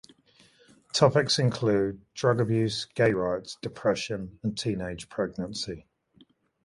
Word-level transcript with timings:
Topics 0.93 1.37
included 1.37 2.01
drug 2.15 2.41
abuse, 2.41 2.85
gay 2.95 3.11
rights, 3.13 3.55
depression, 3.61 4.39
and 4.41 4.57
teenage 4.57 5.09
pregnancy. 5.09 5.85